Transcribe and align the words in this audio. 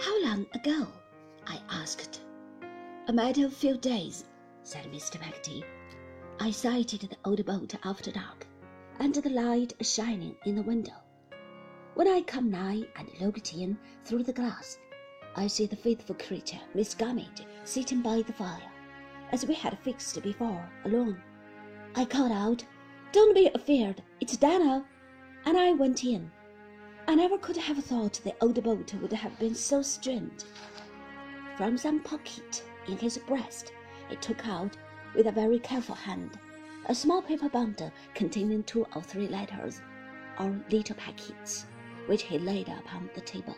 How 0.00 0.22
long 0.24 0.46
ago? 0.54 0.88
I 1.46 1.60
asked. 1.70 2.20
A 3.06 3.12
matter 3.12 3.46
of 3.46 3.54
few 3.54 3.76
days, 3.76 4.24
said 4.62 4.84
Mr. 4.86 5.20
Peggotty. 5.20 5.64
I 6.40 6.50
sighted 6.50 7.02
the 7.02 7.16
old 7.24 7.44
boat 7.46 7.74
after 7.84 8.10
dark, 8.10 8.46
and 8.98 9.14
the 9.14 9.30
light 9.30 9.72
shining 9.82 10.36
in 10.44 10.56
the 10.56 10.62
window. 10.62 10.94
When 11.94 12.08
I 12.08 12.22
come 12.22 12.50
nigh 12.50 12.82
and 12.96 13.08
looked 13.20 13.54
in 13.54 13.78
through 14.02 14.24
the 14.24 14.32
glass, 14.32 14.78
I 15.36 15.46
see 15.46 15.66
the 15.66 15.76
faithful 15.76 16.16
creature, 16.16 16.60
Miss 16.74 16.94
Gummidge, 16.94 17.46
sitting 17.64 18.02
by 18.02 18.22
the 18.22 18.32
fire, 18.32 18.70
as 19.30 19.46
we 19.46 19.54
had 19.54 19.78
fixed 19.78 20.20
before, 20.22 20.68
alone. 20.84 21.22
I 21.94 22.04
called 22.04 22.32
out, 22.32 22.64
Don't 23.12 23.34
be 23.34 23.48
afeard, 23.54 24.02
it's 24.20 24.36
Dan'l, 24.36 24.84
and 25.44 25.56
I 25.56 25.72
went 25.72 26.04
in. 26.04 26.32
I 27.06 27.14
never 27.14 27.36
could 27.36 27.56
have 27.58 27.84
thought 27.84 28.20
the 28.24 28.34
old 28.40 28.62
boat 28.62 28.94
would 28.94 29.12
have 29.12 29.38
been 29.38 29.54
so 29.54 29.82
strained. 29.82 30.44
From 31.56 31.76
some 31.76 32.00
pocket 32.00 32.64
in 32.88 32.96
his 32.96 33.18
breast, 33.18 33.72
he 34.08 34.16
took 34.16 34.46
out, 34.46 34.76
with 35.14 35.26
a 35.26 35.32
very 35.32 35.58
careful 35.58 35.94
hand, 35.94 36.38
a 36.86 36.94
small 36.94 37.20
paper 37.20 37.48
bundle 37.48 37.92
containing 38.14 38.62
two 38.64 38.86
or 38.94 39.02
three 39.02 39.28
letters, 39.28 39.82
or 40.38 40.58
little 40.70 40.96
packets, 40.96 41.66
which 42.06 42.22
he 42.22 42.38
laid 42.38 42.68
upon 42.68 43.10
the 43.14 43.20
table. 43.20 43.56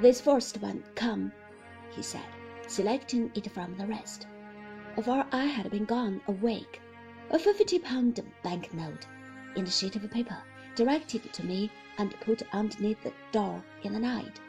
This 0.00 0.20
first 0.20 0.60
one 0.60 0.82
come, 0.96 1.32
he 1.90 2.02
said, 2.02 2.26
selecting 2.66 3.30
it 3.34 3.50
from 3.52 3.76
the 3.76 3.86
rest. 3.86 4.26
For 5.02 5.24
I 5.32 5.44
had 5.44 5.70
been 5.70 5.84
gone 5.84 6.20
a 6.26 6.32
week, 6.32 6.80
a 7.30 7.38
fifty 7.38 7.78
pound 7.78 8.20
bank 8.42 8.74
note, 8.74 9.06
in 9.54 9.64
a 9.64 9.70
sheet 9.70 9.96
of 9.96 10.10
paper, 10.10 10.38
directed 10.80 11.30
to 11.30 11.44
me 11.44 11.70
and 11.98 12.18
put 12.20 12.42
underneath 12.54 13.02
the 13.02 13.12
door 13.32 13.62
in 13.82 13.92
the 13.92 13.98
night. 13.98 14.40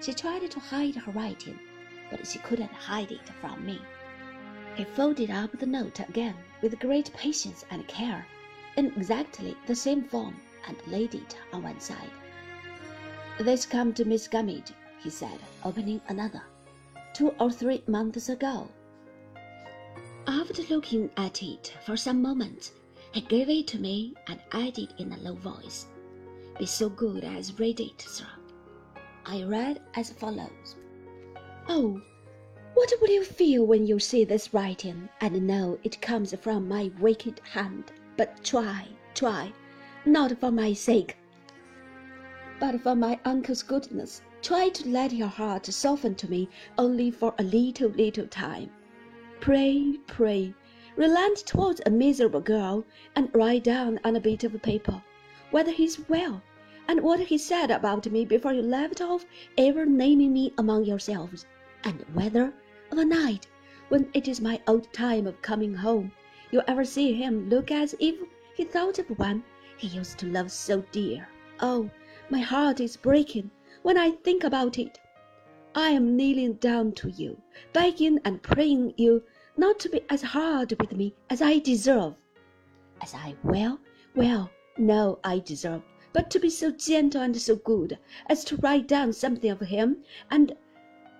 She 0.00 0.14
tried 0.14 0.50
to 0.50 0.60
hide 0.60 0.94
her 0.94 1.12
writing, 1.12 1.58
but 2.10 2.26
she 2.26 2.38
couldn't 2.38 2.72
hide 2.72 3.12
it 3.12 3.28
from 3.38 3.66
me. 3.66 3.78
He 4.76 4.84
folded 4.84 5.30
up 5.30 5.52
the 5.58 5.66
note 5.66 6.00
again 6.00 6.36
with 6.62 6.78
great 6.78 7.12
patience 7.12 7.66
and 7.70 7.86
care, 7.86 8.26
in 8.78 8.86
exactly 8.96 9.54
the 9.66 9.74
same 9.74 10.04
form, 10.04 10.40
and 10.66 10.76
laid 10.86 11.14
it 11.14 11.36
on 11.52 11.64
one 11.64 11.80
side. 11.80 12.12
This 13.38 13.66
come 13.66 13.92
to 13.92 14.06
Miss 14.06 14.26
Gummidge, 14.26 14.72
he 15.02 15.10
said, 15.10 15.38
opening 15.64 16.00
another, 16.08 16.44
two 17.12 17.34
or 17.38 17.50
three 17.50 17.82
months 17.86 18.30
ago. 18.30 18.68
After 20.26 20.62
looking 20.74 21.10
at 21.18 21.42
it 21.42 21.74
for 21.84 21.96
some 21.96 22.22
moments, 22.22 22.72
he 23.12 23.20
gave 23.20 23.48
it 23.48 23.66
to 23.66 23.78
me 23.78 24.14
and 24.26 24.40
added 24.52 24.94
in 24.98 25.12
a 25.12 25.18
low 25.18 25.34
voice, 25.34 25.86
Be 26.58 26.66
so 26.66 26.88
good 26.88 27.24
as 27.24 27.58
read 27.58 27.80
it, 27.80 28.00
sir. 28.00 28.26
I 29.24 29.42
read 29.42 29.80
as 29.94 30.10
follows 30.10 30.76
Oh, 31.68 32.00
what 32.74 32.92
will 33.00 33.10
you 33.10 33.24
feel 33.24 33.66
when 33.66 33.86
you 33.86 33.98
see 33.98 34.24
this 34.24 34.54
writing 34.54 35.08
and 35.20 35.46
know 35.46 35.78
it 35.82 36.00
comes 36.00 36.34
from 36.34 36.68
my 36.68 36.90
wicked 36.98 37.40
hand? 37.52 37.92
But 38.16 38.44
try, 38.44 38.86
try, 39.14 39.52
not 40.04 40.38
for 40.38 40.50
my 40.50 40.72
sake, 40.72 41.16
but 42.60 42.80
for 42.80 42.94
my 42.94 43.20
uncle's 43.24 43.62
goodness, 43.62 44.22
try 44.42 44.68
to 44.70 44.88
let 44.88 45.12
your 45.12 45.28
heart 45.28 45.66
soften 45.66 46.14
to 46.16 46.28
me 46.28 46.48
only 46.76 47.10
for 47.10 47.34
a 47.38 47.42
little, 47.42 47.90
little 47.90 48.26
time. 48.26 48.70
Pray, 49.40 49.96
pray, 50.06 50.54
relent 50.98 51.38
towards 51.46 51.80
a 51.86 51.90
miserable 51.90 52.40
girl, 52.40 52.84
and 53.14 53.32
write 53.32 53.62
down 53.62 54.00
on 54.02 54.16
a 54.16 54.20
bit 54.20 54.42
of 54.42 54.60
paper 54.60 55.00
whether 55.52 55.70
he's 55.70 56.08
well, 56.08 56.42
and 56.88 57.00
what 57.00 57.20
he 57.20 57.38
said 57.38 57.70
about 57.70 58.10
me 58.10 58.24
before 58.24 58.52
you 58.52 58.60
left 58.60 59.00
off 59.00 59.24
ever 59.56 59.86
naming 59.86 60.32
me 60.32 60.52
among 60.58 60.84
yourselves, 60.84 61.46
and 61.84 62.04
whether, 62.14 62.52
of 62.90 62.98
a 62.98 63.04
night, 63.04 63.46
when 63.88 64.10
it 64.12 64.26
is 64.26 64.40
my 64.40 64.60
old 64.66 64.92
time 64.92 65.24
of 65.26 65.40
coming 65.40 65.72
home, 65.72 66.10
you 66.50 66.60
ever 66.66 66.84
see 66.84 67.12
him 67.12 67.48
look 67.48 67.70
as 67.70 67.94
if 68.00 68.16
he 68.56 68.64
thought 68.64 68.98
of 68.98 69.18
one 69.18 69.42
he 69.76 69.86
used 69.86 70.18
to 70.18 70.26
love 70.26 70.50
so 70.50 70.82
dear. 70.90 71.28
Oh, 71.60 71.88
my 72.28 72.40
heart 72.40 72.80
is 72.80 72.96
breaking 72.96 73.52
when 73.82 73.96
I 73.96 74.10
think 74.10 74.42
about 74.42 74.78
it. 74.78 74.98
I 75.74 75.90
am 75.90 76.16
kneeling 76.16 76.54
down 76.54 76.90
to 76.94 77.08
you, 77.08 77.40
begging 77.72 78.18
and 78.24 78.42
praying 78.42 78.94
you 78.96 79.22
not 79.58 79.80
to 79.80 79.88
be 79.88 80.00
as 80.08 80.22
hard 80.22 80.72
with 80.78 80.92
me 80.92 81.12
as 81.30 81.42
I 81.42 81.58
deserve. 81.58 82.14
As 83.00 83.12
I 83.12 83.34
well, 83.42 83.80
well 84.14 84.48
know 84.76 85.18
I 85.24 85.40
deserve, 85.40 85.82
but 86.12 86.30
to 86.30 86.38
be 86.38 86.48
so 86.48 86.70
gentle 86.70 87.22
and 87.22 87.36
so 87.36 87.56
good 87.56 87.98
as 88.26 88.44
to 88.44 88.56
write 88.58 88.86
down 88.86 89.12
something 89.12 89.50
of 89.50 89.58
him 89.58 90.04
and 90.30 90.56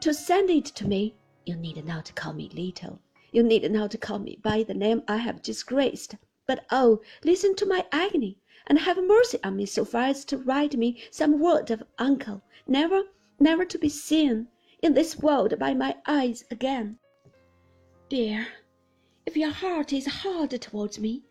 to 0.00 0.14
send 0.14 0.50
it 0.50 0.66
to 0.66 0.86
me. 0.86 1.16
You 1.46 1.56
need 1.56 1.84
not 1.84 2.04
to 2.06 2.12
call 2.12 2.32
me 2.32 2.48
little. 2.54 3.00
You 3.32 3.42
need 3.42 3.68
not 3.72 3.90
to 3.90 3.98
call 3.98 4.20
me 4.20 4.38
by 4.40 4.62
the 4.62 4.72
name 4.74 5.02
I 5.08 5.16
have 5.16 5.42
disgraced. 5.42 6.14
But 6.46 6.64
oh, 6.70 7.02
listen 7.24 7.56
to 7.56 7.66
my 7.66 7.84
agony, 7.90 8.38
and 8.68 8.78
have 8.78 9.02
mercy 9.02 9.38
on 9.42 9.56
me 9.56 9.66
so 9.66 9.84
far 9.84 10.04
as 10.04 10.24
to 10.26 10.38
write 10.38 10.76
me 10.76 11.02
some 11.10 11.40
word 11.40 11.72
of 11.72 11.82
uncle, 11.98 12.42
never, 12.68 13.02
never 13.40 13.64
to 13.64 13.78
be 13.78 13.88
seen 13.88 14.46
in 14.80 14.94
this 14.94 15.18
world 15.18 15.58
by 15.58 15.74
my 15.74 15.96
eyes 16.06 16.44
again. 16.52 16.98
Dear, 18.10 18.48
if 19.26 19.36
your 19.36 19.50
heart 19.50 19.92
is 19.92 20.06
hard 20.06 20.50
towards 20.62 20.98
me, 20.98 21.24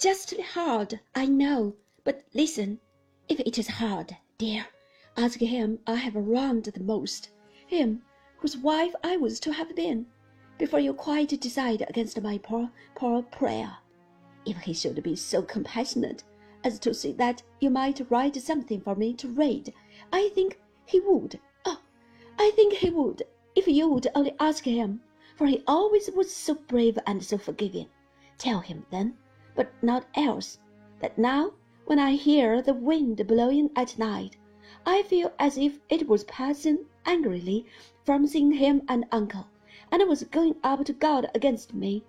justly 0.00 0.42
hard, 0.42 0.98
I 1.14 1.26
know, 1.26 1.76
but 2.02 2.24
listen, 2.34 2.80
if 3.28 3.38
it 3.38 3.56
is 3.56 3.68
hard, 3.68 4.16
dear, 4.36 4.66
ask 5.16 5.38
him 5.38 5.78
I 5.86 5.94
have 5.94 6.16
wronged 6.16 6.64
the 6.64 6.82
most, 6.82 7.30
him 7.68 8.02
whose 8.38 8.56
wife 8.56 8.96
I 9.04 9.16
was 9.16 9.38
to 9.38 9.52
have 9.52 9.76
been, 9.76 10.06
before 10.58 10.80
you 10.80 10.92
quite 10.92 11.40
decide 11.40 11.82
against 11.82 12.20
my 12.20 12.38
poor, 12.38 12.72
poor 12.96 13.22
prayer. 13.22 13.76
If 14.44 14.56
he 14.56 14.72
should 14.74 15.00
be 15.04 15.14
so 15.14 15.40
compassionate 15.40 16.24
as 16.64 16.80
to 16.80 16.94
see 16.94 17.12
that 17.12 17.44
you 17.60 17.70
might 17.70 18.10
write 18.10 18.34
something 18.42 18.80
for 18.80 18.96
me 18.96 19.14
to 19.14 19.28
read, 19.28 19.72
I 20.12 20.30
think 20.30 20.60
he 20.84 20.98
would. 20.98 21.38
Oh, 21.64 21.80
I 22.40 22.50
think 22.56 22.72
he 22.72 22.90
would, 22.90 23.22
if 23.54 23.68
you 23.68 23.88
would 23.88 24.08
only 24.16 24.34
ask 24.40 24.64
him 24.64 25.00
for 25.38 25.46
he 25.46 25.62
always 25.68 26.10
was 26.10 26.34
so 26.34 26.52
brave 26.52 26.98
and 27.06 27.22
so 27.22 27.38
forgiving. 27.38 27.88
Tell 28.38 28.58
him 28.58 28.84
then, 28.90 29.16
but 29.54 29.72
not 29.80 30.04
else, 30.16 30.58
that 30.98 31.16
now, 31.16 31.52
when 31.84 32.00
I 32.00 32.16
hear 32.16 32.60
the 32.60 32.74
wind 32.74 33.24
blowing 33.24 33.70
at 33.76 33.96
night, 34.00 34.36
I 34.84 35.04
feel 35.04 35.32
as 35.38 35.56
if 35.56 35.78
it 35.88 36.08
was 36.08 36.24
passing 36.24 36.86
angrily 37.06 37.66
from 38.02 38.26
seeing 38.26 38.50
him 38.50 38.82
and 38.88 39.04
uncle, 39.12 39.46
and 39.92 40.02
was 40.08 40.24
going 40.24 40.56
up 40.64 40.84
to 40.86 40.92
God 40.92 41.30
against 41.36 41.72
me. 41.72 42.02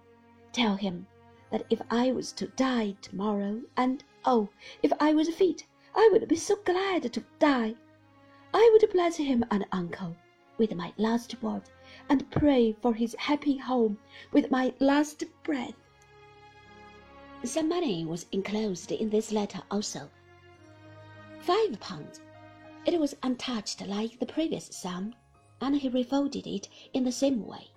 Tell 0.51 0.75
him 0.75 1.05
that 1.51 1.67
if 1.69 1.83
I 1.91 2.11
was 2.11 2.31
to 2.31 2.47
die 2.47 2.95
tomorrow, 2.99 3.61
and 3.77 4.03
oh, 4.25 4.49
if 4.81 4.91
I 4.99 5.13
was 5.13 5.29
fit, 5.29 5.67
I 5.93 6.09
would 6.11 6.27
be 6.27 6.35
so 6.35 6.55
glad 6.55 7.13
to 7.13 7.23
die. 7.37 7.75
I 8.55 8.69
would 8.73 8.91
bless 8.91 9.17
him 9.17 9.45
and 9.51 9.67
uncle 9.71 10.15
with 10.59 10.75
my 10.75 10.93
last 10.97 11.41
word 11.41 11.63
and 12.09 12.29
pray 12.29 12.73
for 12.73 12.93
his 12.93 13.15
happy 13.17 13.57
home 13.57 13.97
with 14.31 14.51
my 14.51 14.71
last 14.79 15.23
breath. 15.43 15.73
Some 17.43 17.69
money 17.69 18.05
was 18.05 18.25
enclosed 18.31 18.91
in 18.91 19.09
this 19.09 19.31
letter 19.31 19.61
also. 19.71 20.09
Five 21.39 21.79
pounds. 21.79 22.19
It 22.85 22.99
was 22.99 23.15
untouched 23.23 23.87
like 23.87 24.19
the 24.19 24.25
previous 24.25 24.65
sum, 24.65 25.15
and 25.61 25.75
he 25.75 25.89
refolded 25.89 26.45
it 26.45 26.67
in 26.93 27.03
the 27.03 27.11
same 27.11 27.45
way. 27.45 27.71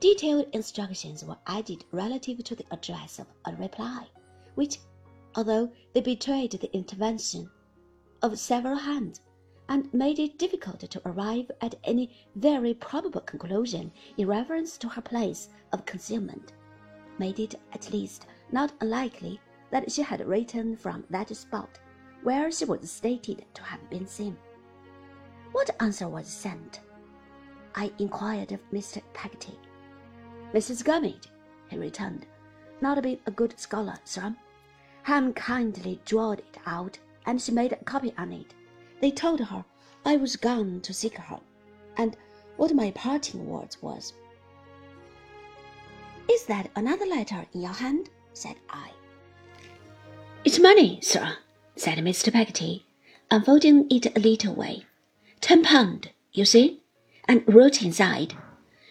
Detailed 0.00 0.48
instructions 0.52 1.24
were 1.24 1.38
added 1.46 1.84
relative 1.92 2.44
to 2.44 2.54
the 2.54 2.64
address 2.70 3.18
of 3.18 3.26
a 3.46 3.54
reply, 3.56 4.06
which, 4.54 4.78
although 5.34 5.70
they 5.92 6.00
betrayed 6.00 6.52
the 6.52 6.74
intervention 6.74 7.50
of 8.22 8.38
several 8.38 8.76
hands, 8.76 9.20
and 9.70 9.94
made 9.94 10.18
it 10.18 10.36
difficult 10.36 10.80
to 10.80 11.00
arrive 11.06 11.48
at 11.62 11.76
any 11.84 12.10
very 12.34 12.74
probable 12.74 13.20
conclusion 13.20 13.90
in 14.18 14.26
reference 14.26 14.76
to 14.76 14.88
her 14.88 15.00
place 15.00 15.48
of 15.72 15.86
concealment, 15.86 16.52
made 17.18 17.38
it 17.38 17.54
at 17.72 17.92
least 17.92 18.26
not 18.50 18.72
unlikely 18.80 19.40
that 19.70 19.90
she 19.90 20.02
had 20.02 20.26
written 20.26 20.76
from 20.76 21.04
that 21.08 21.34
spot 21.34 21.78
where 22.24 22.50
she 22.50 22.64
was 22.64 22.90
stated 22.90 23.44
to 23.54 23.62
have 23.62 23.88
been 23.88 24.06
seen. 24.06 24.36
What 25.52 25.70
answer 25.80 26.08
was 26.08 26.26
sent? 26.26 26.80
I 27.76 27.92
inquired 27.98 28.50
of 28.50 28.60
Mr. 28.72 29.00
Peggotty. 29.14 29.56
Mrs. 30.52 30.84
Gummidge, 30.84 31.28
he 31.68 31.78
returned, 31.78 32.26
not 32.80 33.00
bit 33.02 33.20
a 33.26 33.30
good 33.30 33.58
scholar, 33.58 33.94
sir. 34.04 34.34
Ham 35.04 35.32
kindly 35.32 36.00
drawed 36.04 36.40
it 36.40 36.58
out, 36.66 36.98
and 37.24 37.40
she 37.40 37.52
made 37.52 37.72
a 37.72 37.76
copy 37.76 38.12
on 38.18 38.32
it. 38.32 38.54
They 39.00 39.10
told 39.10 39.40
her 39.40 39.64
I 40.04 40.16
was 40.16 40.36
gone 40.36 40.80
to 40.82 40.94
seek 40.94 41.16
her, 41.16 41.40
and 41.96 42.16
what 42.56 42.74
my 42.74 42.90
parting 42.90 43.46
words 43.46 43.80
was. 43.82 44.12
Is 46.30 46.44
that 46.44 46.70
another 46.76 47.06
letter 47.06 47.44
in 47.52 47.62
your 47.62 47.72
hand? 47.72 48.10
said 48.32 48.56
I. 48.68 48.90
It's 50.44 50.58
money, 50.58 51.00
sir, 51.02 51.36
said 51.76 51.98
Mr. 51.98 52.32
Peggotty, 52.32 52.86
unfolding 53.30 53.90
it 53.90 54.16
a 54.16 54.20
little 54.20 54.54
way. 54.54 54.86
Ten 55.40 55.62
pound, 55.62 56.10
you 56.32 56.44
see, 56.44 56.82
and 57.26 57.42
wrote 57.46 57.82
inside, 57.82 58.34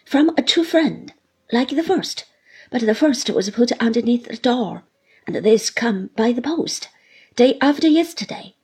From 0.06 0.30
a 0.38 0.42
true 0.42 0.64
friend, 0.64 1.14
like 1.52 1.70
the 1.70 1.84
first, 1.84 2.26
but 2.72 2.82
the 2.82 2.96
first 2.96 3.30
was 3.30 3.50
put 3.52 3.72
underneath 3.82 4.26
the 4.26 4.38
door, 4.38 4.84
and 5.26 5.36
this 5.38 5.70
come 5.70 6.10
by 6.16 6.32
the 6.32 6.42
post, 6.42 6.90
day 7.36 7.58
after 7.62 7.88
yesterday. 7.88 8.56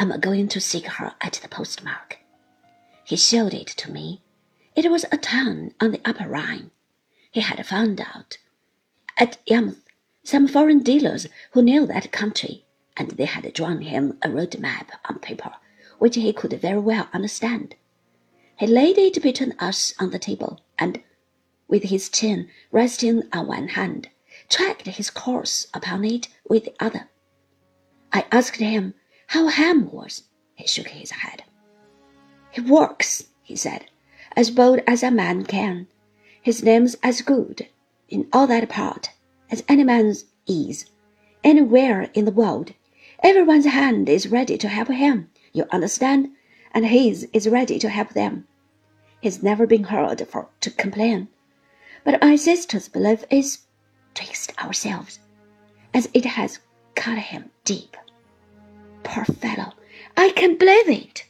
I'm 0.00 0.18
going 0.20 0.46
to 0.48 0.60
seek 0.60 0.86
her 0.86 1.14
at 1.20 1.40
the 1.42 1.48
postmark. 1.48 2.18
He 3.02 3.16
showed 3.16 3.52
it 3.52 3.66
to 3.78 3.90
me. 3.90 4.22
It 4.76 4.88
was 4.90 5.04
a 5.10 5.16
town 5.16 5.74
on 5.80 5.90
the 5.90 6.00
upper 6.04 6.28
Rhine. 6.28 6.70
He 7.32 7.40
had 7.40 7.66
found 7.66 8.00
out 8.00 8.38
at 9.16 9.38
Yarmouth 9.44 9.82
some 10.22 10.46
foreign 10.46 10.84
dealers 10.84 11.26
who 11.50 11.62
knew 11.62 11.84
that 11.86 12.12
country, 12.12 12.64
and 12.96 13.10
they 13.10 13.24
had 13.24 13.52
drawn 13.52 13.80
him 13.80 14.18
a 14.22 14.30
road 14.30 14.56
map 14.60 14.92
on 15.06 15.18
paper, 15.18 15.52
which 15.98 16.14
he 16.14 16.32
could 16.32 16.52
very 16.60 16.78
well 16.78 17.08
understand. 17.12 17.74
He 18.56 18.68
laid 18.68 18.98
it 18.98 19.20
between 19.20 19.56
us 19.58 19.94
on 19.98 20.10
the 20.10 20.18
table, 20.20 20.60
and, 20.78 21.02
with 21.66 21.84
his 21.84 22.08
chin 22.08 22.48
resting 22.70 23.24
on 23.32 23.48
one 23.48 23.68
hand, 23.68 24.10
tracked 24.48 24.86
his 24.86 25.10
course 25.10 25.66
upon 25.74 26.04
it 26.04 26.28
with 26.48 26.66
the 26.66 26.74
other. 26.78 27.08
I 28.12 28.26
asked 28.30 28.58
him 28.58 28.94
how 29.28 29.46
Ham 29.48 29.90
was. 29.90 30.24
He 30.54 30.66
shook 30.66 30.88
his 30.88 31.10
head. 31.10 31.44
He 32.50 32.62
works, 32.62 33.28
he 33.42 33.56
said, 33.56 33.84
as 34.34 34.50
bold 34.50 34.80
as 34.86 35.02
a 35.02 35.10
man 35.10 35.44
can. 35.44 35.86
His 36.40 36.62
name's 36.62 36.96
as 37.02 37.20
good 37.20 37.68
in 38.08 38.26
all 38.32 38.46
that 38.46 38.68
part 38.70 39.10
as 39.50 39.64
any 39.68 39.84
man's 39.84 40.24
is. 40.46 40.86
Anywhere 41.44 42.10
in 42.14 42.24
the 42.24 42.32
world, 42.32 42.72
everyone's 43.22 43.66
hand 43.66 44.08
is 44.08 44.28
ready 44.28 44.56
to 44.56 44.68
help 44.68 44.88
him, 44.88 45.30
you 45.52 45.66
understand, 45.70 46.30
and 46.72 46.86
his 46.86 47.28
is 47.34 47.48
ready 47.48 47.78
to 47.78 47.90
help 47.90 48.14
them. 48.14 48.46
He's 49.20 49.42
never 49.42 49.66
been 49.66 49.84
heard 49.84 50.26
for 50.26 50.48
to 50.60 50.70
complain. 50.70 51.28
But 52.02 52.22
my 52.22 52.36
sister's 52.36 52.88
belief 52.88 53.24
is, 53.30 53.58
twixt 54.14 54.52
ourselves, 54.62 55.18
as 55.92 56.08
it 56.14 56.24
has 56.24 56.60
cut 56.94 57.18
him 57.18 57.50
deep. 57.64 57.94
Poor 59.10 59.24
fellow, 59.24 59.72
I 60.18 60.30
can't 60.32 60.58
believe 60.58 60.88
it. 60.90 61.24